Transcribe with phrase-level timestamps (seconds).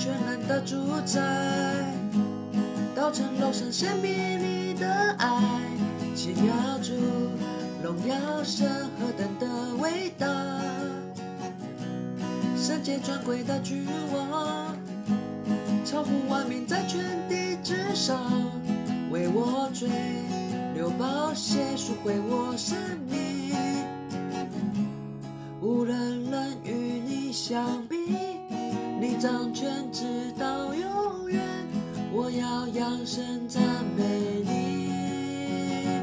[0.00, 1.20] 全然的主宰，
[2.96, 4.88] 稻城楼上神明你的
[5.18, 5.42] 爱，
[6.14, 6.94] 奇妙主，
[7.84, 8.66] 荣耀神
[8.98, 10.26] 何等的伟大，
[12.56, 14.74] 圣洁尊贵的君王，
[15.84, 18.18] 超乎万民在全地之上，
[19.10, 19.86] 为我追
[20.74, 22.74] 流宝血赎回我生
[23.06, 23.54] 命，
[25.60, 27.89] 无人能与你相。
[29.20, 31.42] 掌权直到永远，
[32.10, 33.62] 我要扬声赞
[33.94, 34.02] 美
[34.42, 36.00] 你。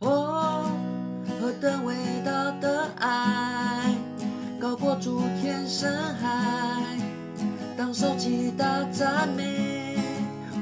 [0.00, 0.70] 哦，
[1.40, 3.94] 何等伟大的爱，
[4.60, 6.98] 高过诸天深海，
[7.78, 9.96] 当手起大赞美。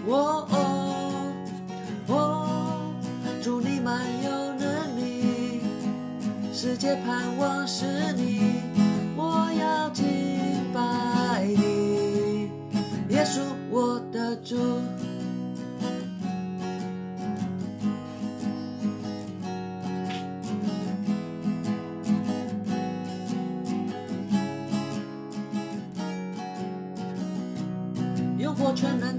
[0.06, 1.32] 哦哦
[2.06, 2.92] 哦，
[3.42, 5.62] 祝你满有能力，
[6.52, 7.51] 世界盼望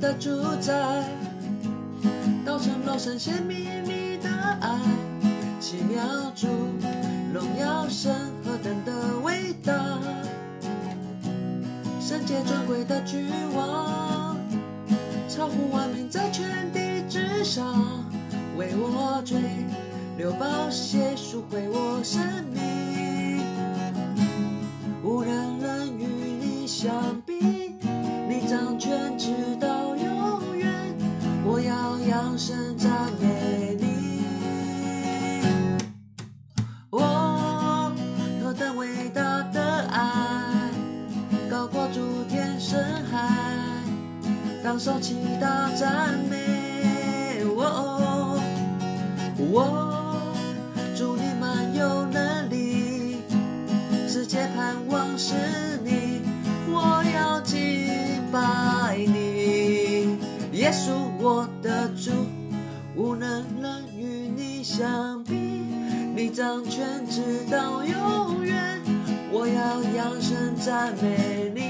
[0.04, 0.74] 的主宰，
[2.46, 4.78] 道成肉身显明你的爱，
[5.62, 6.04] 奇妙
[6.36, 6.46] 主，
[7.34, 9.74] 荣耀神何等的伟大，
[12.02, 14.36] 圣洁尊贵的君王，
[15.30, 17.74] 超乎万民在全地之上，
[18.58, 19.38] 为我追
[20.18, 21.83] 流宝血赎回我。
[49.56, 50.34] 我，
[50.96, 53.18] 祝你满有能力，
[54.08, 55.36] 世界盼望是
[55.84, 56.22] 你，
[56.68, 57.60] 我要敬
[58.32, 60.18] 拜你，
[60.58, 62.10] 耶稣我的主，
[62.96, 65.36] 无能人与你相比，
[66.16, 67.22] 你掌权直
[67.52, 68.82] 到永远，
[69.32, 71.63] 我要扬声赞美你。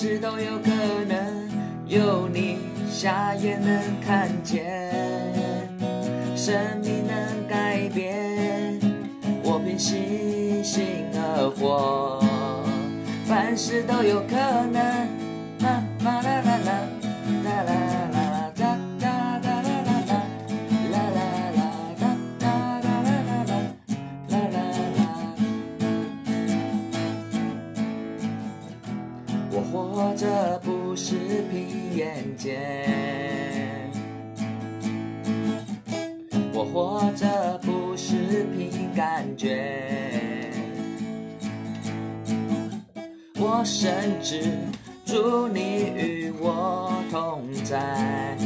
[0.00, 0.70] 事都有可
[1.06, 1.46] 能。
[1.86, 2.56] 有你，
[2.90, 4.90] 瞎也能看见，
[6.34, 8.80] 生命能改变，
[9.42, 12.18] 我凭信心而活，
[13.26, 14.36] 凡事都有可
[14.72, 15.09] 能。
[32.40, 32.56] 凭眼
[33.90, 33.90] 见，
[36.54, 40.50] 我活着不是凭感觉，
[43.38, 44.42] 我甚至。
[45.04, 48.36] 祝你与我同在，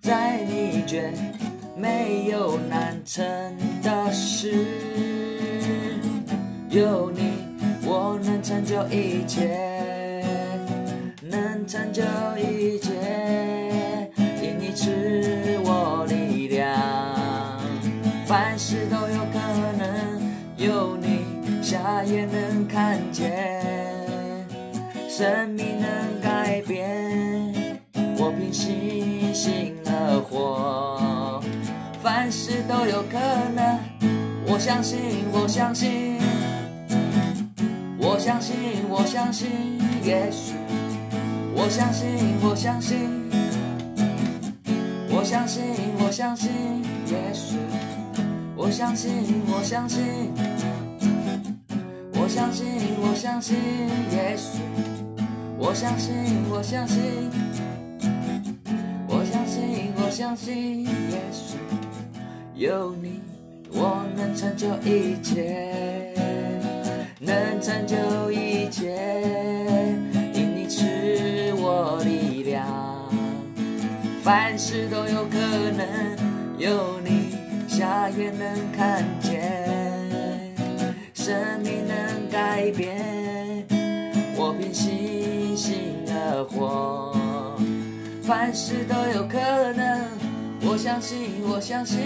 [0.00, 1.12] 在你卷
[1.76, 3.26] 没有难成
[3.82, 4.64] 的事，
[6.70, 7.44] 有你
[7.84, 9.97] 我能成就一切，
[25.18, 26.86] 生命能改变，
[28.18, 31.42] 我凭信心而活，
[32.00, 33.18] 凡事都有可
[33.52, 33.80] 能。
[34.46, 35.00] 我相信，
[35.32, 36.20] 我相信，
[37.98, 38.54] 我相信，
[38.88, 39.50] 我相信
[40.04, 40.52] 耶稣。
[41.52, 43.10] 我相信，我相信，
[45.10, 45.64] 我相信，
[45.98, 46.52] 我相信
[47.08, 47.56] 耶稣。
[48.54, 50.32] 我相信，我相信，
[52.14, 52.66] 我相信，
[53.00, 53.56] 我相信
[54.12, 54.60] 耶稣，
[55.60, 56.14] 我相信，
[56.48, 57.30] 我相信，
[59.08, 61.56] 我相信，我相信耶稣，
[62.54, 63.20] 有你，
[63.72, 66.14] 我能成就一切，
[67.18, 68.94] 能成就一切，
[70.32, 70.84] 因你赐
[71.56, 72.64] 我力量，
[74.22, 75.38] 凡事都有可
[75.76, 76.16] 能，
[76.56, 77.36] 有你。
[77.68, 79.62] 下也能看见，
[81.14, 82.96] 生命能改变，
[86.38, 87.12] 的火，
[88.22, 89.38] 凡事都有可
[89.72, 90.06] 能，
[90.62, 91.98] 我相信，我相信，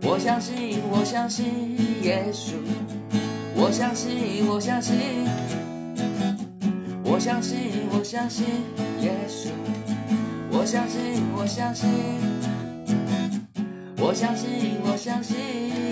[0.00, 2.52] 我相信，我相信耶稣，
[3.54, 5.26] 我相信，我相信，
[7.04, 7.58] 我相信，
[7.90, 8.46] 我相信
[9.02, 9.50] 耶稣，
[10.50, 11.90] 我相信，我相信。
[14.04, 14.48] 我相信，
[14.82, 15.36] 我相信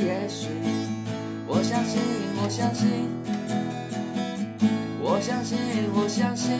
[0.04, 0.48] 耶稣，
[1.46, 2.00] 我相信，
[2.42, 2.88] 我相信，
[5.12, 5.58] 我相信，
[5.92, 6.56] 我相信。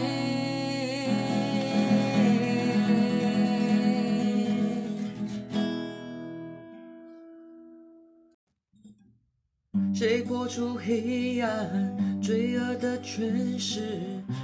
[9.95, 14.01] 谁破除黑暗罪恶的权势？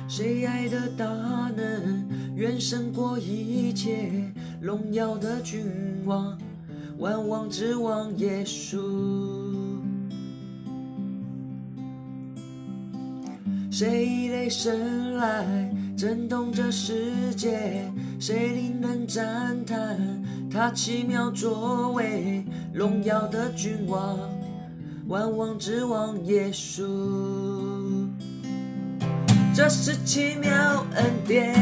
[0.08, 1.04] 谁爱的大
[1.56, 4.12] 能远胜过一切
[4.60, 5.66] 荣耀的君
[6.04, 6.38] 王？
[6.98, 8.78] 万王之王耶稣，
[13.78, 15.44] 谁以雷声来
[15.98, 17.92] 震动这世界？
[18.18, 20.00] 谁令人赞叹
[20.50, 22.42] 他奇妙作为？
[22.72, 24.18] 荣耀的君王，
[25.08, 26.86] 万王之王耶稣，
[29.54, 31.52] 这是奇妙恩典，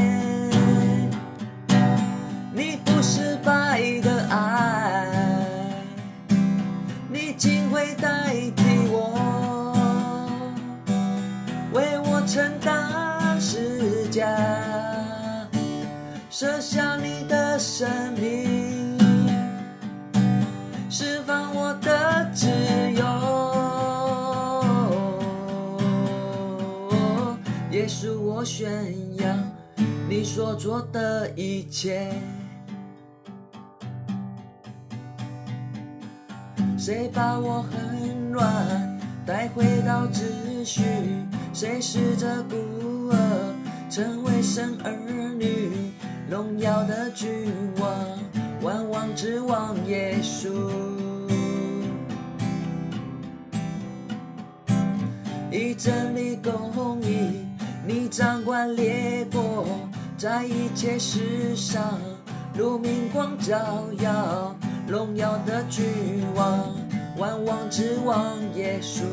[16.44, 17.88] 舍下你的生
[18.20, 18.99] 命，
[20.91, 22.46] 释放我的自
[22.93, 23.02] 由。
[27.70, 28.70] 耶稣，我宣
[29.17, 29.50] 扬
[30.06, 32.12] 你所做的一切。
[36.76, 40.82] 谁把我很乱带回到秩序？
[41.55, 43.55] 谁使这孤儿
[43.88, 44.93] 成为神儿
[45.38, 45.83] 女？
[46.34, 47.48] 荣耀的君
[47.78, 47.88] 王，
[48.60, 50.50] 万王之王耶稣，
[55.52, 57.46] 以真理公义，
[57.86, 59.64] 你掌管列国，
[60.19, 62.00] 在一切事上
[62.52, 64.56] 如明光照耀。
[64.88, 65.86] 荣耀的君
[66.34, 66.75] 王，
[67.16, 69.04] 万王之王耶稣，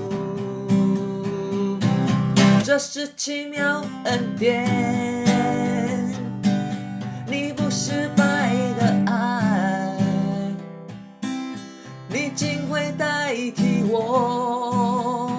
[2.64, 5.21] 这是奇妙恩典。
[7.92, 9.94] 失败的爱，
[12.08, 15.34] 你竟会代替我，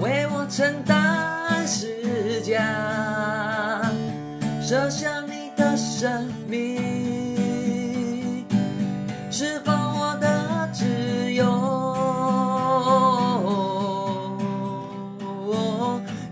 [0.00, 2.56] 为我承担十架，
[4.62, 6.80] 舍下你的生命。
[9.30, 10.86] 释放我的自
[11.34, 11.44] 由，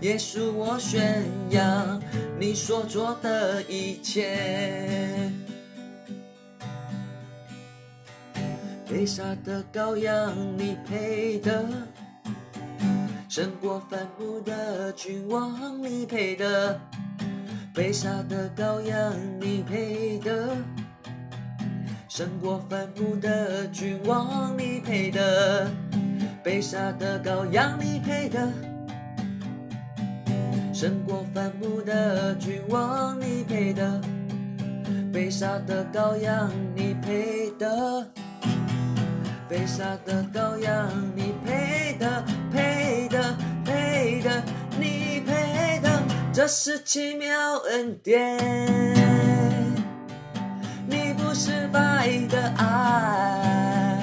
[0.01, 2.01] 耶稣，我宣扬
[2.39, 5.29] 你所做的一切。
[8.87, 11.65] 被杀的羔羊，你配的；
[13.27, 16.79] 胜过坟墓的君王，你配的；
[17.73, 20.55] 被杀的羔羊，你配的。
[22.07, 25.67] 胜过坟墓的君王，你配的；
[26.41, 28.68] 被杀的羔羊，你配的。
[30.81, 33.83] 胜过反目的君王，你配的；
[35.11, 38.07] 被杀的羔羊，你配的。
[39.49, 44.41] 被杀的羔羊，你配的，配的，配的，
[44.79, 46.01] 你配的。
[46.31, 48.37] 这是奇妙恩典。
[50.87, 54.01] 你不失败的爱，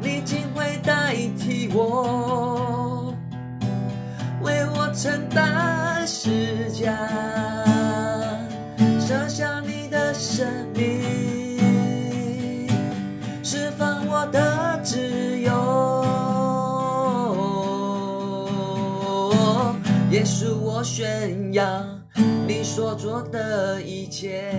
[0.00, 2.95] 你竟会代替我，
[4.46, 6.96] 为我承担十架，
[9.00, 11.02] 舍下你的生命，
[13.42, 15.00] 释放我的自
[15.40, 15.50] 由。
[20.12, 22.00] 耶稣，我宣扬
[22.46, 24.54] 你所做的一切。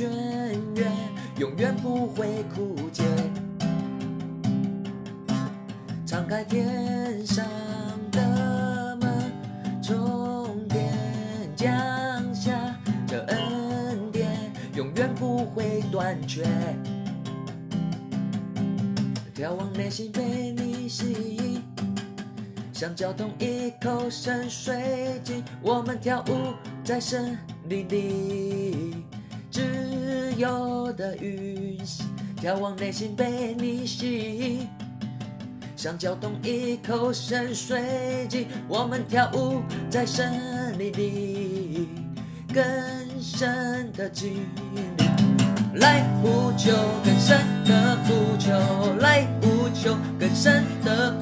[0.00, 0.10] 泉
[0.76, 0.90] 源
[1.36, 3.04] 永远不会枯竭。
[6.06, 7.44] 敞开天上
[8.10, 9.30] 的门，
[9.82, 10.90] 从天
[11.54, 11.68] 降
[12.34, 12.74] 下
[13.06, 16.46] 这恩典，永远不会断绝。
[19.34, 21.62] 眺望内心被你吸引，
[22.72, 27.36] 像交通一口深水井，我们跳舞在森
[27.68, 29.04] 林里，
[30.40, 32.06] 有的运行。
[32.42, 34.68] 眺望内心被你吸引，
[35.76, 41.88] 像搅动一口深水井，我们跳舞在森林里，
[42.52, 42.64] 更
[43.20, 44.80] 深的经历。
[45.74, 46.72] 来呼求
[47.04, 48.50] 更深的呼求，
[49.00, 51.12] 来呼求更深的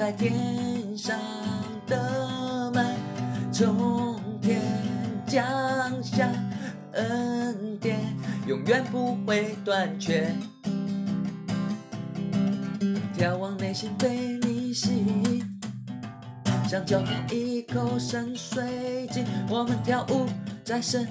[0.00, 1.14] 开天上
[1.86, 2.96] 的门，
[3.52, 4.58] 从天
[5.26, 5.42] 降
[6.02, 6.26] 下
[6.92, 7.98] 恩典，
[8.46, 10.34] 永远不会断绝。
[13.14, 15.60] 眺望内心被你吸引。
[16.66, 20.24] 像交通一口深水井，我们跳舞
[20.64, 21.06] 在森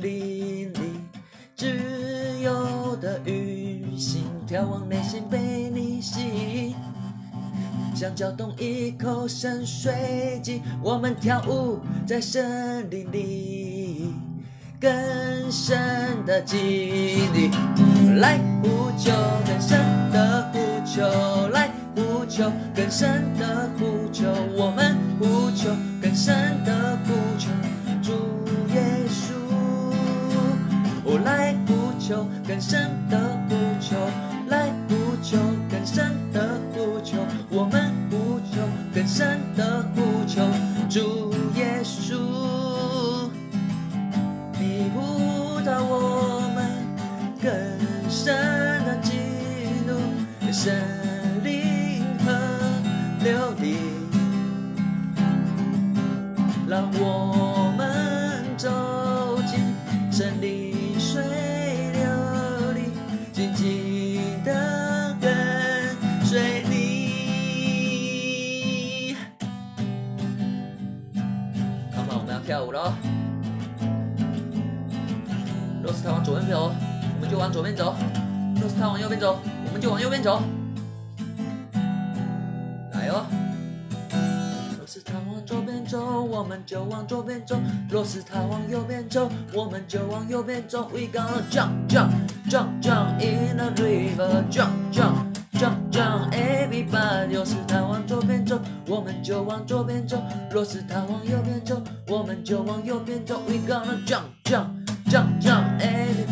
[0.00, 1.00] 林里，
[1.54, 1.68] 自
[2.40, 6.20] 由的运行，眺望内心被你吸
[6.70, 6.74] 引。
[8.02, 14.12] 像搅动一口深水井，我们跳舞在森林里，
[14.80, 14.90] 更
[15.52, 15.78] 深
[16.26, 17.50] 的记忆里。
[18.18, 19.12] 来呼求
[19.46, 19.78] 更深
[20.10, 24.24] 的呼求，来呼求更深的呼求，
[24.56, 25.70] 我们呼求
[26.02, 27.50] 更深的呼求，
[28.02, 28.12] 主
[28.74, 29.30] 耶稣。
[31.04, 33.16] 我来呼求更深的
[33.48, 33.94] 呼求，
[34.48, 35.38] 来呼求
[35.70, 37.16] 更深的呼求，
[37.48, 37.81] 我们
[39.12, 40.40] 更深的呼求，
[40.88, 42.16] 主耶稣。
[44.58, 46.64] 你呼召我们
[47.42, 47.52] 更
[48.08, 48.34] 深
[48.86, 49.20] 的进
[49.86, 49.98] 入
[76.22, 76.72] 左边走，
[77.16, 77.94] 我们就往左边走。
[78.60, 80.40] 若是他往右边走，我们就往右边走。
[82.92, 83.26] 来哦，
[84.78, 87.58] 若是他往左边走，我们就往左边走。
[87.90, 90.88] 若是他往右边走，我们就往右边走。
[90.92, 92.10] We gonna jump jump
[92.48, 97.34] jump jump in the river jump jump jump jump everybody。
[97.34, 100.22] 若是他往左边走，我们就往左边走。
[100.50, 103.40] 若是他往右边走，我们就往右边走。
[103.48, 104.68] We gonna jump jump
[105.10, 105.51] jump jump。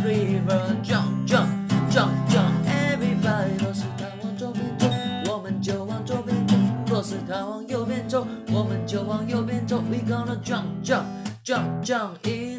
[0.09, 1.49] river, jump, jump,
[1.89, 3.57] jump, jump, everybody。
[3.63, 4.87] 若是他往左边走，
[5.31, 6.55] 我们就往左边走；
[6.87, 9.81] 若是他往右边走，我们就往右边走。
[9.89, 11.05] We gonna jump, jump,
[11.43, 12.58] jump, jump in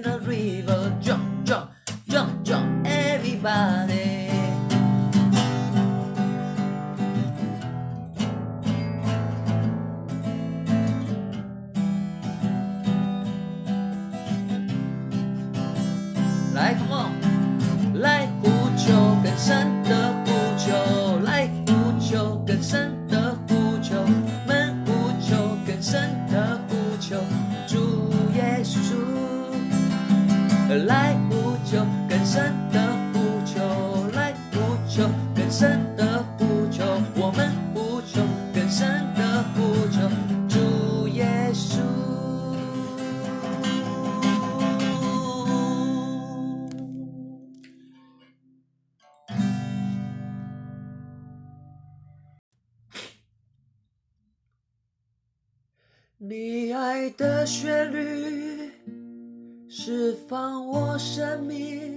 [56.92, 58.70] 爱的旋律
[59.70, 61.90] 释放我生命，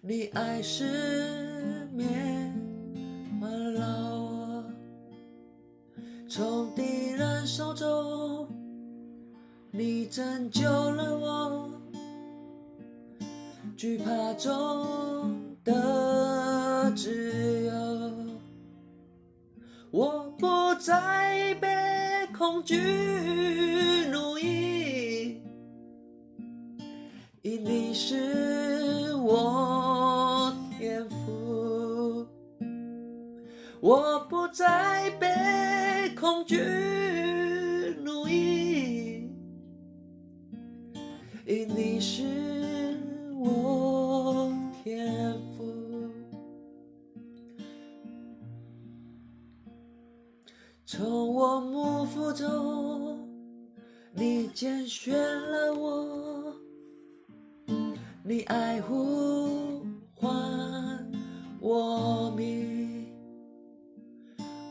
[0.00, 2.54] 你爱失眠
[3.40, 4.64] 环绕
[6.28, 8.46] 从敌人手中，
[9.72, 11.68] 你拯救了我，
[13.76, 17.72] 惧怕中的自由，
[19.90, 21.49] 我不在意
[22.40, 22.74] 恐惧
[24.10, 25.42] 奴役，
[27.42, 32.26] 因你是我天赋，
[33.82, 36.56] 我不再被恐惧
[38.02, 39.28] 奴役，
[41.44, 42.24] 因你是
[43.38, 43.99] 我
[50.92, 53.16] 从我幕腹中，
[54.12, 56.52] 你拣选了我，
[58.24, 61.08] 你爱呼唤
[61.60, 63.06] 我名，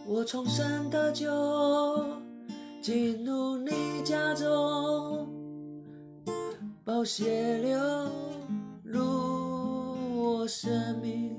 [0.06, 1.26] 我重生得救，
[2.82, 5.26] 进入你家中，
[6.84, 7.80] 宝血流
[8.84, 9.02] 入
[10.22, 11.39] 我生命。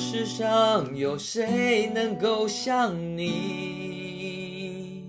[0.00, 5.04] 世上有谁能够像你？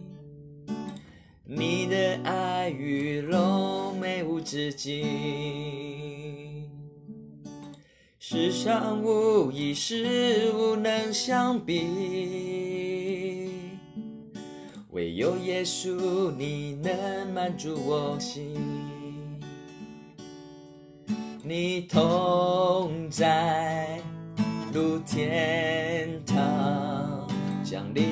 [1.46, 6.70] 你的爱与柔美无止境，
[8.20, 13.50] 世上无一事物能相比。
[14.90, 18.60] 唯有耶稣，你能满足我心。
[21.44, 24.00] 你同在，
[24.74, 27.28] 如天堂
[27.62, 28.06] 降临。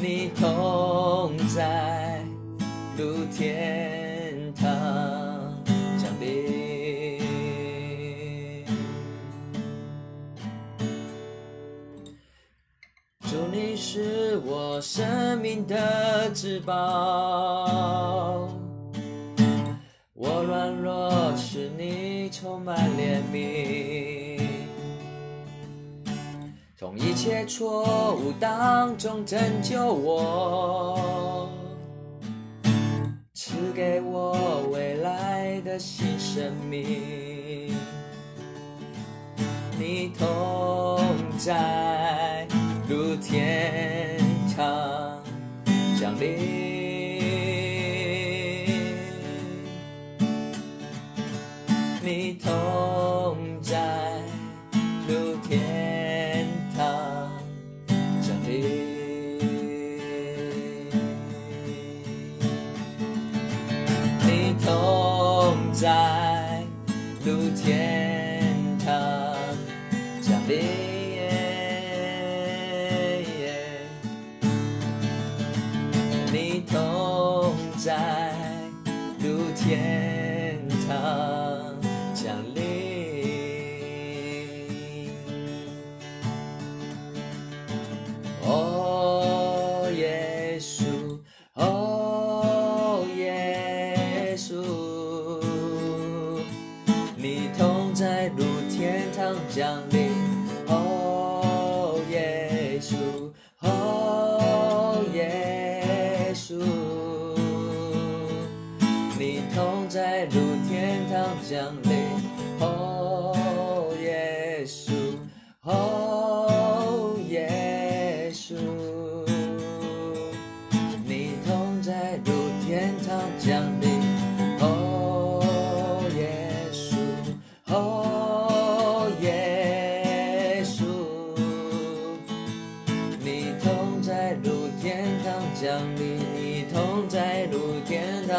[0.00, 2.24] 你同在，
[2.96, 4.64] 如天堂
[5.98, 6.62] 降临。
[13.30, 18.41] 主，你是我生命的至宝，
[22.52, 24.38] 充满怜悯，
[26.76, 31.48] 从一切错误当中拯救我，
[33.32, 37.74] 赐给我未来的新生命。
[39.78, 41.00] 你同
[41.38, 42.46] 在，
[42.86, 44.18] 如天
[44.54, 45.22] 堂
[45.98, 46.81] 降临。
[52.42, 54.20] 同在，
[55.06, 57.30] 如天堂
[58.20, 58.52] 这里。
[64.24, 66.64] 你同在，
[67.24, 68.11] 如天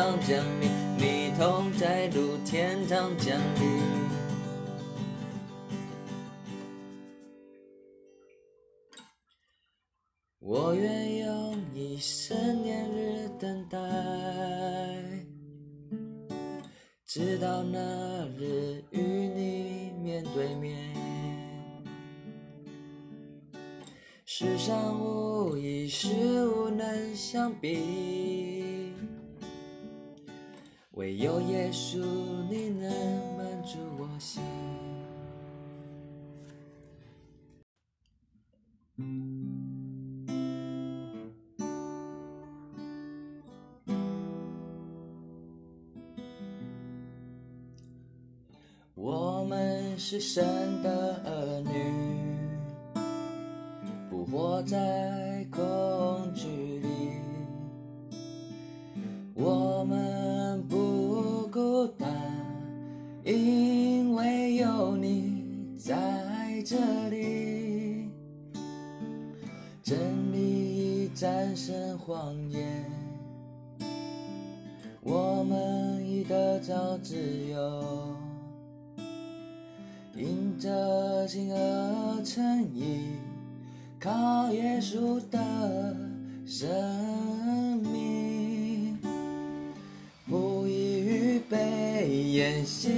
[0.04, 3.80] 堂降临，你同在如天堂降临。
[10.40, 13.80] 我愿用一生年日等待，
[17.06, 20.78] 直到那日与你面对面。
[24.26, 28.53] 世上无一事物能相比，
[30.94, 31.98] 唯有耶稣
[32.52, 32.88] 你能
[33.36, 34.44] 满足我心。
[48.94, 50.44] 我们是神
[50.84, 51.03] 的
[66.74, 68.10] 这里。
[69.84, 70.40] 真理
[71.06, 72.84] 已战胜谎言，
[75.02, 77.16] 我们已得着自
[77.48, 78.16] 由。
[80.16, 83.18] 因着心而诚意，
[84.00, 85.96] 靠耶稣的
[86.44, 88.98] 生命，
[90.26, 92.90] 不以预备演习，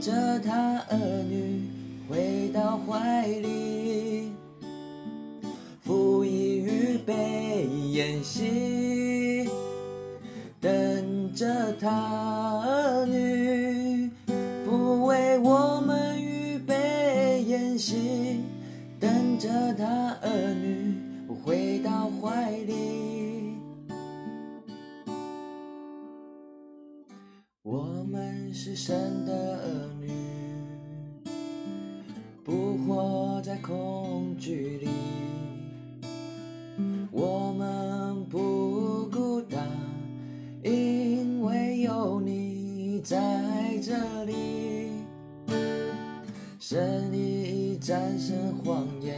[0.00, 0.96] 着他儿
[1.28, 1.62] 女
[2.08, 4.32] 回到怀里。
[5.84, 9.48] 不以预备演习，
[10.60, 14.10] 等着他儿女，
[14.66, 18.40] 不为我们预备演习，
[19.00, 20.94] 等着他儿女
[21.42, 23.17] 回到怀里。
[27.70, 30.10] 我们是神的儿女，
[32.42, 34.88] 不活在恐惧里。
[37.12, 39.68] 我们不孤单，
[40.62, 44.88] 因为有你在这里。
[46.58, 49.17] 神已战胜谎言，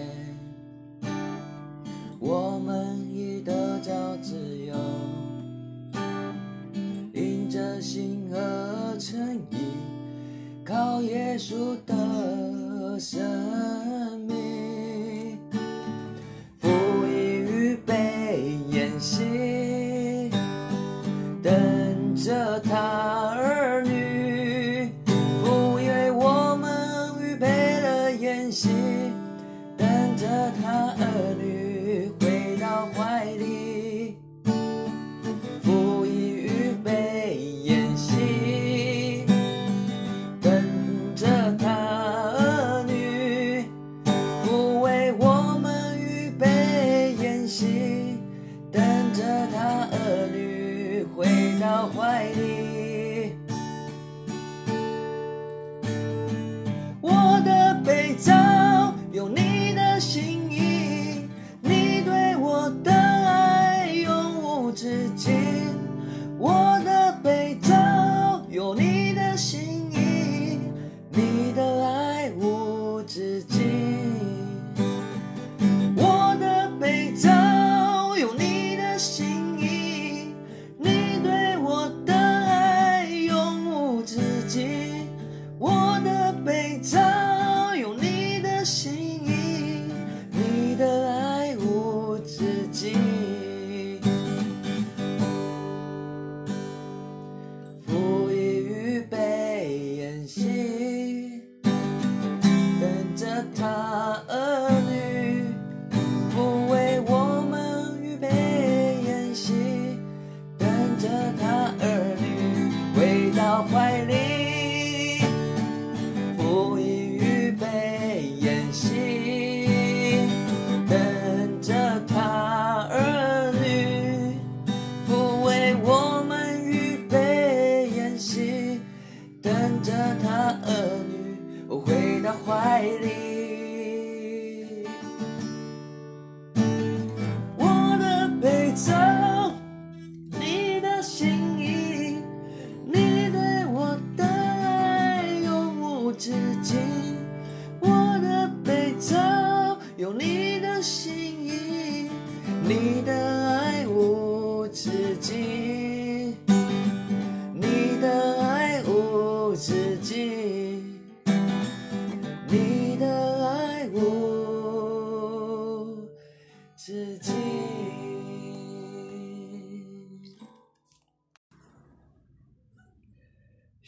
[103.55, 104.40] time.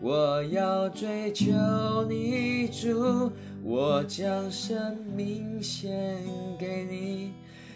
[0.00, 1.52] 我要追求
[2.08, 3.32] 你主，
[3.64, 5.90] 我将生命献
[6.56, 7.32] 给你，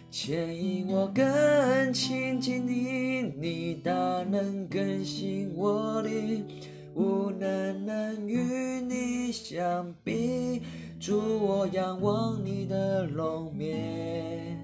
[0.09, 3.91] 牵引我更亲近你，你大
[4.31, 6.47] 能更新我灵，
[6.95, 8.39] 无人能与
[8.83, 10.63] 你相比。
[11.01, 14.57] 主，我仰望你的容面，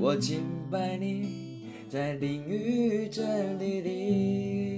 [0.00, 4.71] 我敬拜你在灵与真理里。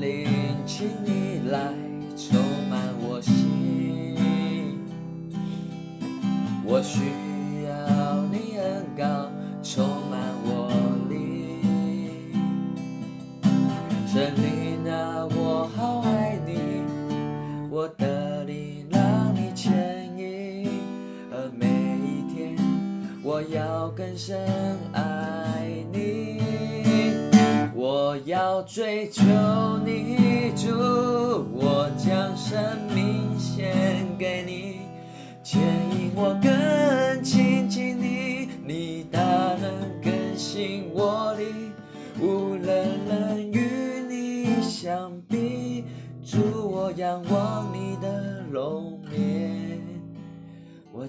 [0.00, 0.28] 邻，
[0.66, 1.85] 请你来。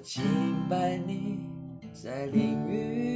[0.08, 0.24] 敬
[0.70, 1.38] 拜你
[1.92, 3.07] 在淋雨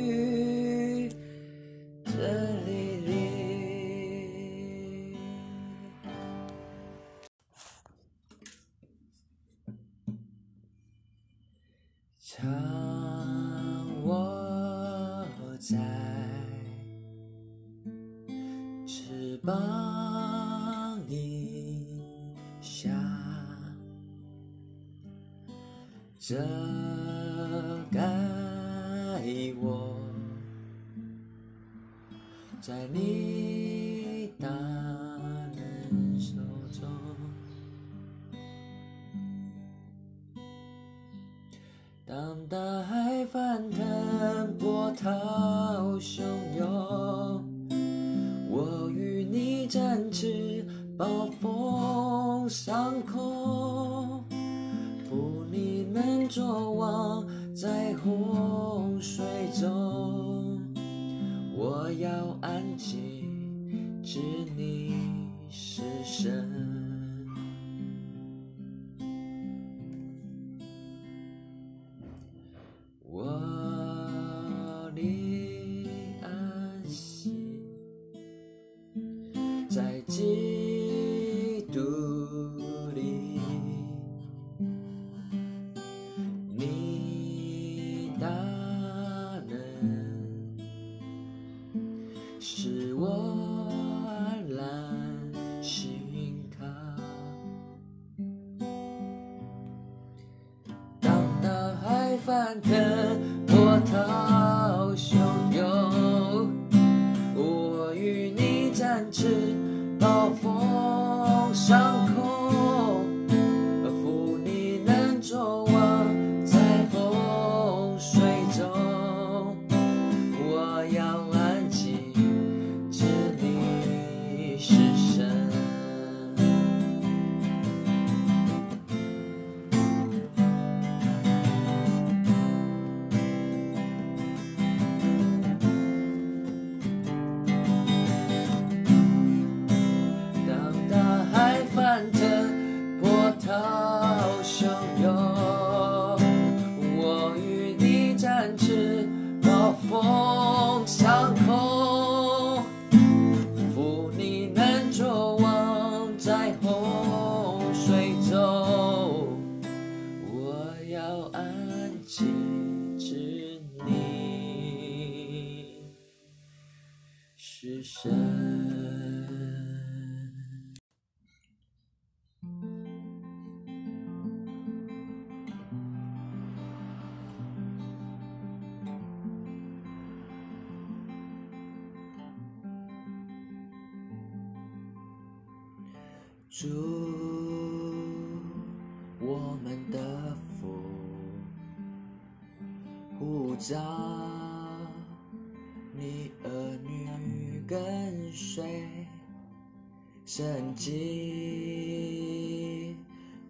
[200.26, 202.16] 神迹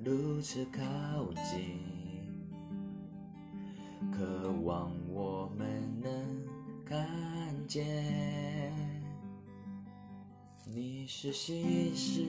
[0.04, 0.82] 如此靠
[1.34, 1.78] 近，
[4.12, 5.68] 渴望我们
[6.02, 6.12] 能
[6.84, 6.98] 看
[7.68, 8.74] 见。
[10.66, 12.26] 你是心事，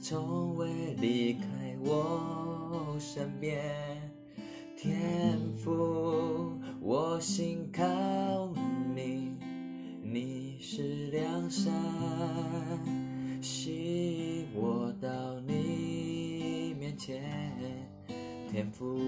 [0.00, 4.10] 从未离开我身边。
[4.76, 7.84] 天赋，我心靠
[8.92, 9.36] 你，
[10.02, 11.70] 你是良善。
[14.54, 17.22] 我到你面前，
[18.50, 18.98] 天赋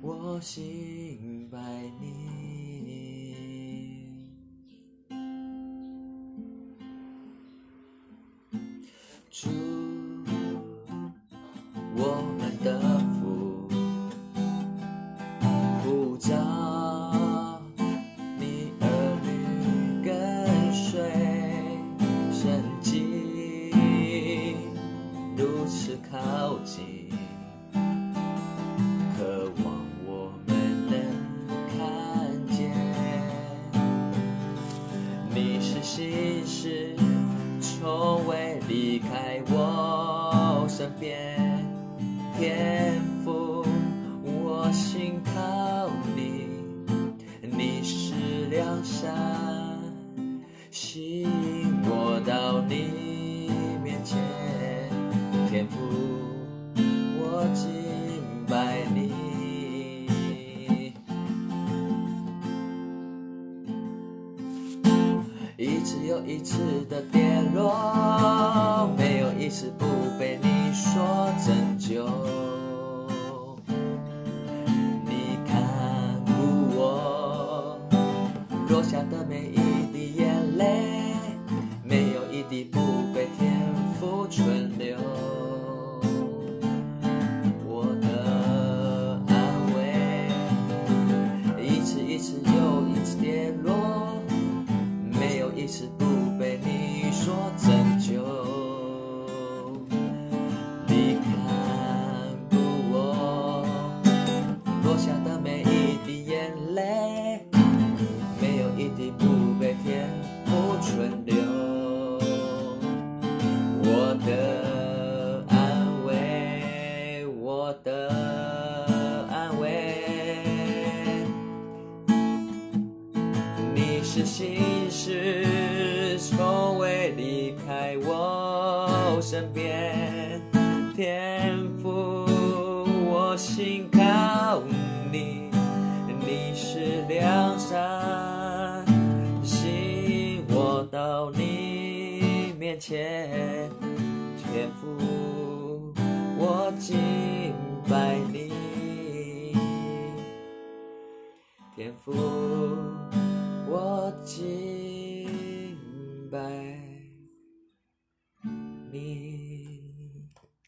[0.00, 1.58] 我心拜
[2.00, 2.22] 你。